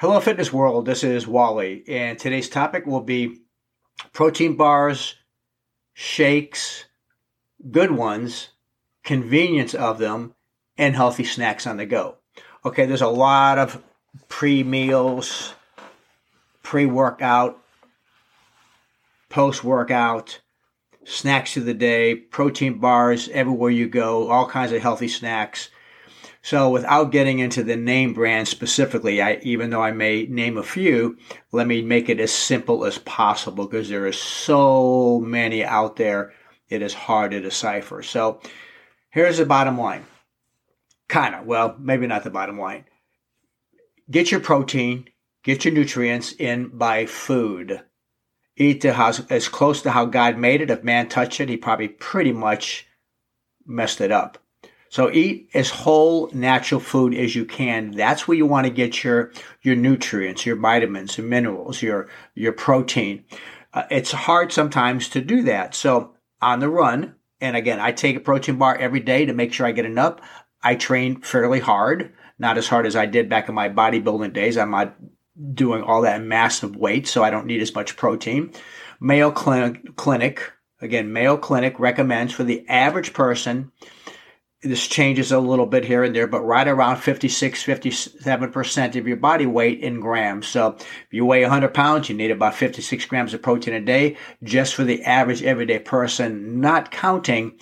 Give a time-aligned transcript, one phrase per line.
[0.00, 0.86] Hello, fitness world.
[0.86, 3.40] This is Wally, and today's topic will be
[4.12, 5.16] protein bars,
[5.92, 6.84] shakes,
[7.72, 8.50] good ones,
[9.02, 10.36] convenience of them,
[10.76, 12.14] and healthy snacks on the go.
[12.64, 13.82] Okay, there's a lot of
[14.28, 15.54] pre meals,
[16.62, 17.58] pre workout,
[19.28, 20.38] post workout,
[21.02, 25.70] snacks of the day, protein bars everywhere you go, all kinds of healthy snacks
[26.48, 30.62] so without getting into the name brand specifically, I, even though I may name a
[30.62, 31.18] few,
[31.52, 36.32] let me make it as simple as possible because there are so many out there.
[36.70, 38.02] It is hard to decipher.
[38.02, 38.40] So
[39.10, 40.06] here's the bottom line.
[41.06, 42.86] Kind of, well, maybe not the bottom line.
[44.10, 45.10] Get your protein,
[45.44, 47.82] get your nutrients in by food.
[48.56, 50.70] Eat the house as close to how God made it.
[50.70, 52.86] If man touched it, he probably pretty much
[53.66, 54.38] messed it up.
[54.90, 57.90] So eat as whole natural food as you can.
[57.90, 62.52] That's where you want to get your your nutrients, your vitamins, your minerals, your your
[62.52, 63.24] protein.
[63.72, 65.74] Uh, it's hard sometimes to do that.
[65.74, 69.52] So on the run, and again, I take a protein bar every day to make
[69.52, 70.20] sure I get enough.
[70.62, 74.56] I train fairly hard, not as hard as I did back in my bodybuilding days.
[74.56, 74.96] I'm not
[75.54, 78.52] doing all that massive weight, so I don't need as much protein.
[79.00, 83.72] Mayo Clinic, Clinic again, Mayo Clinic recommends for the average person
[84.62, 89.16] this changes a little bit here and there, but right around 56, 57% of your
[89.16, 90.48] body weight in grams.
[90.48, 94.16] So if you weigh 100 pounds, you need about 56 grams of protein a day
[94.42, 97.52] just for the average everyday person, not counting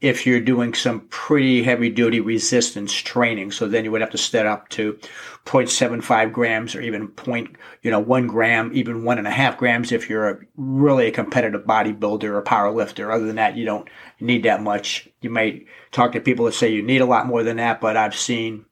[0.00, 3.50] if you're doing some pretty heavy duty resistance training.
[3.50, 4.98] So then you would have to step up to
[5.46, 9.92] 0.75 grams or even point, you know, one gram, even one and a half grams
[9.92, 13.10] if you're a, really a competitive bodybuilder or power lifter.
[13.10, 13.88] Other than that, you don't
[14.20, 15.08] need that much.
[15.22, 17.96] You might talk to people that say you need a lot more than that, but
[17.96, 18.66] I've seen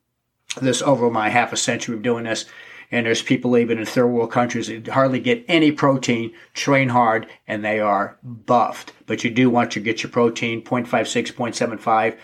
[0.60, 2.44] this over my half a century of doing this
[2.90, 7.26] and there's people even in third world countries that hardly get any protein, train hard,
[7.46, 8.92] and they are buffed.
[9.06, 12.16] But you do want to get your protein 0.56, 0.75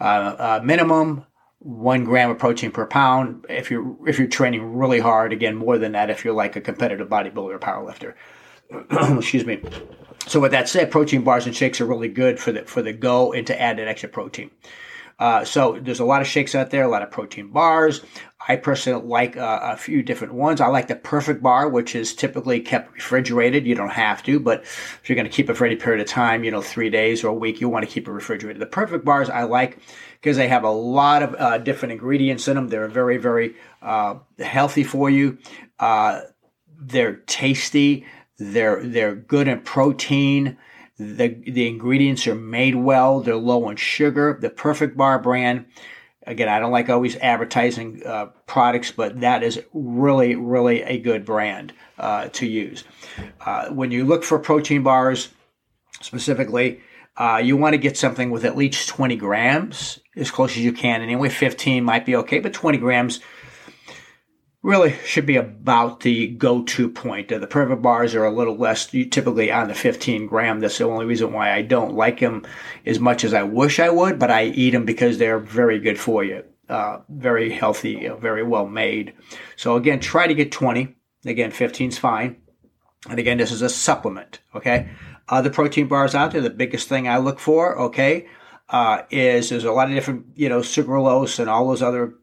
[0.00, 1.24] uh, uh, minimum,
[1.60, 3.46] one gram of protein per pound.
[3.48, 6.60] If you're if you're training really hard, again more than that if you're like a
[6.60, 8.14] competitive bodybuilder or powerlifter.
[9.18, 9.62] Excuse me.
[10.26, 12.92] So with that said, protein bars and shakes are really good for the for the
[12.92, 14.50] go and to add that extra protein.
[15.22, 18.00] Uh, so there's a lot of shakes out there, a lot of protein bars.
[18.48, 20.60] I personally like uh, a few different ones.
[20.60, 23.64] I like the Perfect Bar, which is typically kept refrigerated.
[23.64, 26.08] You don't have to, but if you're going to keep it for any period of
[26.08, 28.60] time, you know, three days or a week, you want to keep it refrigerated.
[28.60, 29.78] The Perfect Bars I like
[30.20, 32.66] because they have a lot of uh, different ingredients in them.
[32.66, 35.38] They're very, very uh, healthy for you.
[35.78, 36.22] Uh,
[36.80, 38.06] they're tasty.
[38.38, 40.58] They're they're good in protein.
[41.16, 43.20] The the ingredients are made well.
[43.20, 44.38] They're low in sugar.
[44.40, 45.66] The Perfect Bar brand
[46.24, 51.24] Again, I don't like always advertising uh, products, but that is really, really a good
[51.24, 52.84] brand uh, to use.
[53.40, 55.30] Uh, when you look for protein bars
[56.00, 56.80] specifically,
[57.16, 60.72] uh, you want to get something with at least 20 grams, as close as you
[60.72, 61.02] can.
[61.02, 63.20] Anyway, 15 might be okay, but 20 grams
[64.62, 67.28] really should be about the go-to point.
[67.28, 70.60] The perfect bars are a little less typically on the 15 gram.
[70.60, 72.46] That's the only reason why I don't like them
[72.86, 75.98] as much as I wish I would, but I eat them because they're very good
[75.98, 76.44] for you.
[76.68, 79.14] Uh, very healthy, uh, very well made.
[79.56, 80.94] So again, try to get 20.
[81.26, 82.36] Again, 15 is fine.
[83.10, 84.40] And again, this is a supplement.
[84.54, 84.88] Okay.
[85.28, 88.28] Other protein bars out there, the biggest thing I look for, okay,
[88.68, 92.14] uh, is there's a lot of different, you know, sucralose and all those other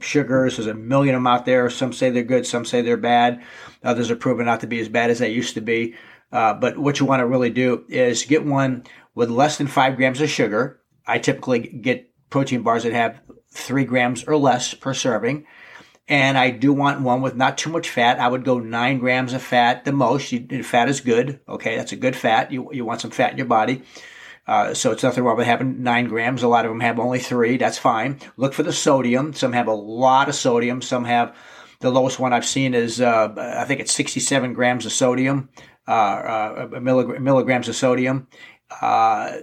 [0.00, 0.56] sugars.
[0.56, 1.68] There's a million of them out there.
[1.70, 3.42] Some say they're good, some say they're bad.
[3.82, 5.94] Others are proven not to be as bad as they used to be.
[6.32, 9.96] Uh, but what you want to really do is get one with less than five
[9.96, 10.80] grams of sugar.
[11.06, 15.46] I typically get protein bars that have three grams or less per serving.
[16.08, 18.20] And I do want one with not too much fat.
[18.20, 20.30] I would go nine grams of fat the most.
[20.30, 21.40] You, fat is good.
[21.48, 22.52] Okay, that's a good fat.
[22.52, 23.82] You, you want some fat in your body.
[24.46, 26.42] Uh, so it's nothing wrong with having nine grams.
[26.42, 27.56] A lot of them have only three.
[27.56, 28.20] That's fine.
[28.36, 29.32] Look for the sodium.
[29.32, 30.82] Some have a lot of sodium.
[30.82, 31.36] Some have
[31.80, 35.50] the lowest one I've seen is uh, I think it's 67 grams of sodium,
[35.86, 38.28] uh, uh millig- milligrams of sodium.
[38.80, 39.38] Uh,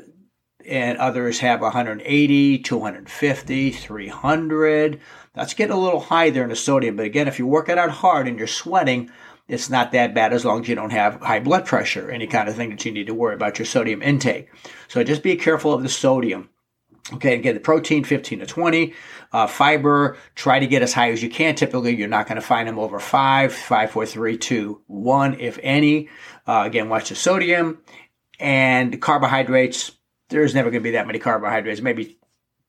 [0.65, 4.99] and others have 180, 250, 300.
[5.33, 6.95] That's getting a little high there in the sodium.
[6.95, 9.11] But again, if you work it out hard and you're sweating,
[9.47, 12.47] it's not that bad as long as you don't have high blood pressure, any kind
[12.47, 14.49] of thing that you need to worry about your sodium intake.
[14.87, 16.49] So just be careful of the sodium.
[17.11, 18.93] Okay, get the protein 15 to 20.
[19.33, 21.53] Uh, fiber, try to get as high as you can.
[21.55, 25.59] Typically, you're not going to find them over 5, 5, 4, 3, 2, 1, if
[25.61, 26.07] any.
[26.47, 27.79] Uh, again, watch the sodium.
[28.39, 29.91] And carbohydrates,
[30.29, 32.17] there's never going to be that many carbohydrates, maybe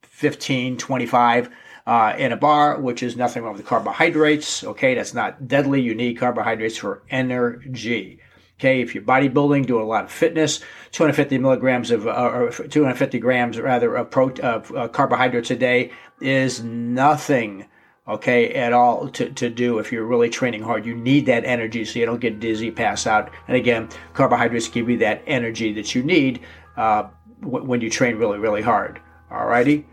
[0.03, 1.50] 15, 25
[1.87, 4.65] uh, in a bar, which is nothing wrong with carbohydrates.
[4.65, 5.81] Okay, that's not deadly.
[5.81, 8.21] You need carbohydrates for energy.
[8.59, 10.61] Okay, if you're bodybuilding, doing a lot of fitness,
[10.93, 15.91] 250 milligrams of, uh, or 250 grams rather of, pro, of uh, carbohydrates a day
[16.21, 17.67] is nothing
[18.07, 20.85] okay, at all to, to do if you're really training hard.
[20.85, 23.31] You need that energy so you don't get dizzy, pass out.
[23.49, 26.41] And again, carbohydrates give you that energy that you need
[26.77, 27.09] uh,
[27.41, 29.01] w- when you train really, really hard.
[29.31, 29.85] Alrighty.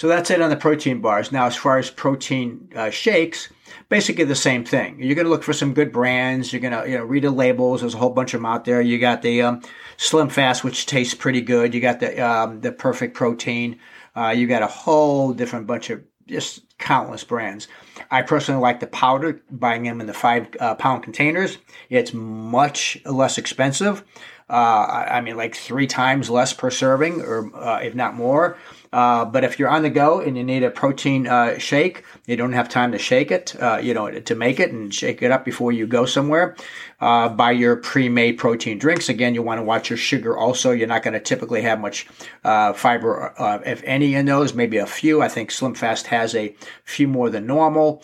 [0.00, 1.30] So that's it on the protein bars.
[1.30, 3.50] Now, as far as protein uh, shakes,
[3.90, 4.98] basically the same thing.
[4.98, 6.54] You're going to look for some good brands.
[6.54, 7.82] You're going to you know read the labels.
[7.82, 8.80] There's a whole bunch of them out there.
[8.80, 9.62] You got the um,
[9.98, 11.74] Slim Fast, which tastes pretty good.
[11.74, 13.78] You got the um, the Perfect Protein.
[14.16, 17.68] Uh, you got a whole different bunch of just countless brands.
[18.10, 21.58] I personally like the powder, buying them in the five uh, pound containers.
[21.90, 24.02] It's much less expensive.
[24.48, 28.56] Uh, I mean, like three times less per serving, or uh, if not more.
[28.92, 32.36] Uh, but if you're on the go and you need a protein uh, shake, you
[32.36, 35.30] don't have time to shake it, uh, you know, to make it and shake it
[35.30, 36.56] up before you go somewhere.
[37.00, 39.08] Uh, buy your pre-made protein drinks.
[39.08, 40.36] Again, you want to watch your sugar.
[40.36, 42.06] Also, you're not going to typically have much
[42.44, 43.32] uh, fiber,
[43.64, 44.54] if any, in those.
[44.54, 45.22] Maybe a few.
[45.22, 46.54] I think Slim Fast has a
[46.84, 48.02] few more than normal.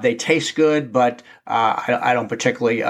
[0.00, 2.82] they taste good, but I, I, don't particularly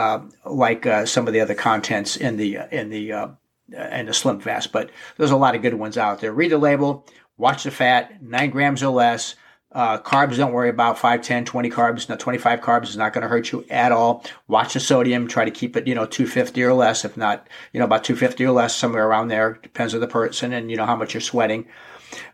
[0.46, 3.36] like some of the other contents in the in the
[3.74, 6.32] and the Slim Fast, but there's a lot of good ones out there.
[6.32, 7.06] Read the label,
[7.36, 9.34] Watch the fat, nine grams or less.
[9.74, 12.08] Uh, carbs, don't worry about 5, 10, 20 carbs.
[12.08, 14.22] No, 25 carbs is not going to hurt you at all.
[14.46, 15.26] Watch the sodium.
[15.26, 17.06] Try to keep it, you know, 250 or less.
[17.06, 19.58] If not, you know, about 250 or less, somewhere around there.
[19.62, 21.66] Depends on the person and, you know, how much you're sweating.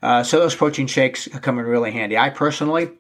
[0.03, 2.19] Uh, so those protein shakes come in really handy.
[2.19, 2.91] I personally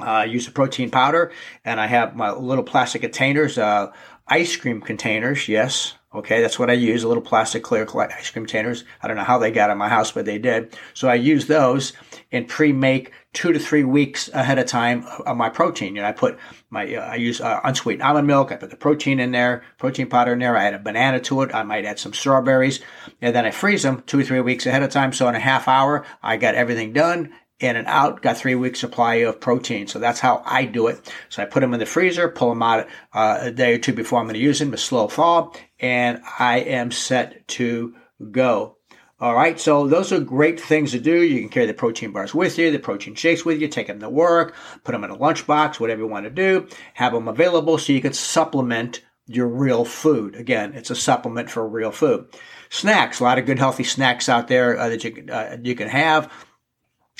[0.00, 1.32] uh, use a protein powder
[1.64, 3.92] and I have my little plastic containers, uh,
[4.26, 5.48] ice cream containers.
[5.48, 8.84] Yes, Okay, that's what I use, a little plastic clear ice cream containers.
[9.02, 10.74] I don't know how they got in my house, but they did.
[10.94, 11.92] So I use those
[12.32, 15.98] and pre-make two to three weeks ahead of time of my protein.
[15.98, 16.38] And I put
[16.70, 18.50] my, uh, I use uh, unsweetened almond milk.
[18.50, 20.56] I put the protein in there, protein powder in there.
[20.56, 21.54] I add a banana to it.
[21.54, 22.80] I might add some strawberries.
[23.20, 25.12] And then I freeze them two or three weeks ahead of time.
[25.12, 28.80] So in a half hour, I got everything done in and out, got three weeks
[28.80, 29.86] supply of protein.
[29.88, 31.12] So that's how I do it.
[31.28, 33.92] So I put them in the freezer, pull them out uh, a day or two
[33.92, 37.94] before I'm going to use them, a slow thaw, and I am set to
[38.30, 38.76] go.
[39.20, 41.22] All right, so those are great things to do.
[41.22, 43.98] You can carry the protein bars with you, the protein shakes with you, take them
[43.98, 46.68] to work, put them in a lunchbox, whatever you want to do.
[46.94, 50.36] Have them available so you can supplement your real food.
[50.36, 52.28] Again, it's a supplement for real food.
[52.70, 55.88] Snacks, a lot of good healthy snacks out there uh, that you uh, you can
[55.88, 56.32] have.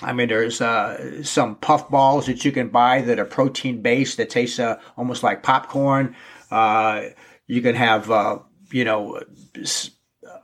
[0.00, 4.18] I mean, there's uh, some puff balls that you can buy that are protein based
[4.18, 6.14] that taste uh, almost like popcorn.
[6.50, 7.06] Uh,
[7.48, 8.38] you can have, uh,
[8.70, 9.20] you know,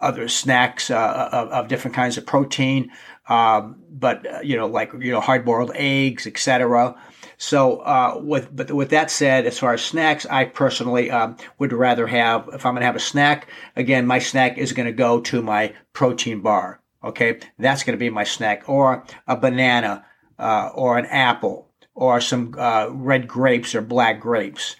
[0.01, 2.91] other snacks uh, of, of, different kinds of protein,
[3.29, 6.97] um, but uh, you know, like you know, hard boiled eggs, etc.
[7.37, 12.06] So, with but with that said, as far as snacks, I personally um, would rather
[12.06, 13.49] have if I'm going to have a snack.
[13.77, 16.81] Again, my snack is going to go to my protein bar.
[17.05, 20.06] Okay, that's going to be my snack, or a banana,
[20.39, 24.77] uh, or an apple, or some uh, red grapes or black grapes,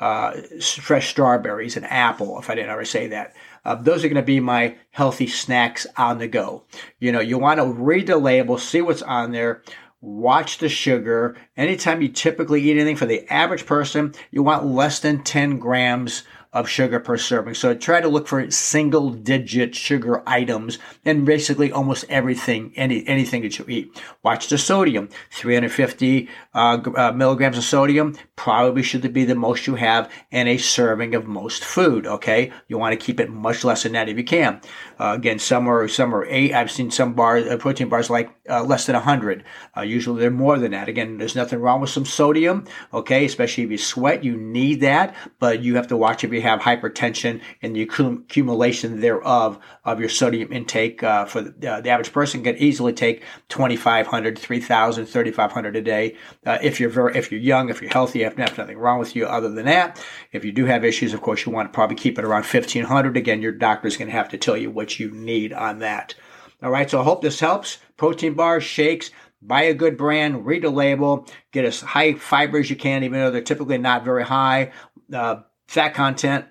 [0.00, 2.38] uh, fresh strawberries, an apple.
[2.38, 5.86] If I didn't already say that, uh, those are going to be my healthy snacks
[5.96, 6.64] on the go.
[6.98, 9.62] You know, you want to read the label, see what's on there.
[10.00, 11.36] Watch the sugar.
[11.56, 16.22] Anytime you typically eat anything for the average person, you want less than 10 grams
[16.52, 17.54] of sugar per serving.
[17.54, 23.42] So try to look for single digit sugar items and basically almost everything, any, anything
[23.42, 24.02] that you eat.
[24.22, 29.74] Watch the sodium, 350 uh, uh, milligrams of sodium probably should be the most you
[29.74, 32.06] have in a serving of most food.
[32.06, 32.50] Okay.
[32.68, 34.60] You want to keep it much less than that if you can.
[34.98, 36.54] Uh, again, some are, some are eight.
[36.54, 39.44] I've seen some bars, uh, protein bars like uh, less than 100.
[39.76, 40.88] Uh, usually they're more than that.
[40.88, 42.64] Again, there's nothing wrong with some sodium.
[42.94, 43.26] Okay.
[43.26, 46.60] Especially if you sweat, you need that, but you have to watch if you have
[46.60, 51.02] hypertension and the accumulation thereof of your sodium intake.
[51.02, 56.16] Uh, for the, uh, the, average person can easily take 2,500, 3,000, 3,500 a day.
[56.44, 59.16] Uh, if you're very, if you're young, if you're healthy, if there's nothing wrong with
[59.16, 60.04] you other than that.
[60.32, 63.16] If you do have issues, of course, you want to probably keep it around 1,500.
[63.16, 66.14] Again, your doctor's going to have to tell you what you need on that.
[66.62, 66.90] All right.
[66.90, 67.78] So I hope this helps.
[67.96, 72.70] Protein bars, shakes, buy a good brand, read the label, get as high fiber as
[72.70, 74.72] you can, even though they're typically not very high.
[75.12, 76.46] Uh, fat content,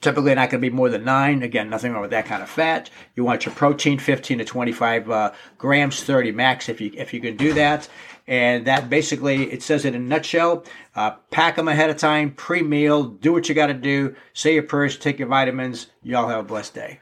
[0.00, 1.42] typically not going to be more than nine.
[1.42, 2.90] Again, nothing wrong with that kind of fat.
[3.16, 7.20] You want your protein 15 to 25 uh, grams, 30 max if you if you
[7.20, 7.88] can do that.
[8.26, 10.64] And that basically it says it in a nutshell.
[10.94, 13.04] Uh, pack them ahead of time, pre meal.
[13.04, 14.14] Do what you got to do.
[14.34, 15.88] Say your prayers, take your vitamins.
[16.02, 17.00] Y'all have a blessed day.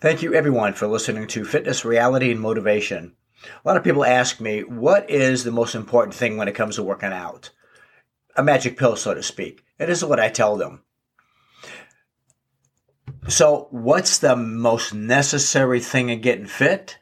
[0.00, 3.16] Thank you, everyone, for listening to Fitness, Reality, and Motivation.
[3.44, 6.76] A lot of people ask me, what is the most important thing when it comes
[6.76, 7.50] to working out?
[8.36, 9.64] A magic pill, so to speak.
[9.78, 10.82] This is what I tell them.
[13.28, 16.98] So, what's the most necessary thing in getting fit?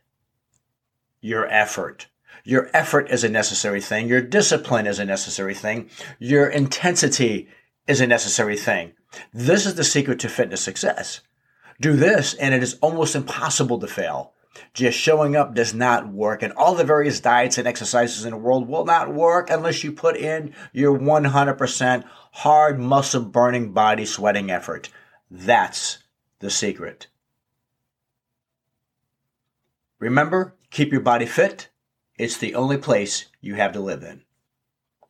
[1.20, 2.08] Your effort.
[2.44, 4.08] Your effort is a necessary thing.
[4.08, 5.90] Your discipline is a necessary thing.
[6.18, 7.48] Your intensity
[7.86, 8.92] is a necessary thing.
[9.32, 11.22] This is the secret to fitness success
[11.80, 14.32] do this and it is almost impossible to fail.
[14.74, 18.36] Just showing up does not work and all the various diets and exercises in the
[18.36, 24.50] world will not work unless you put in your 100% hard muscle burning body sweating
[24.50, 24.88] effort.
[25.30, 25.98] That's
[26.40, 27.06] the secret.
[29.98, 31.68] Remember, keep your body fit.
[32.18, 34.22] It's the only place you have to live in.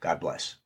[0.00, 0.56] God bless.